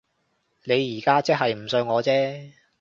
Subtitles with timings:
[0.63, 2.53] 你而家即係唔信我啫